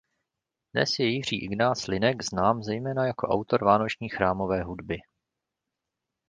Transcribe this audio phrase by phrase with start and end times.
[0.73, 4.97] Dnes je Jiří Ignác Linek znám zejména jako autor vánoční chrámové hudby.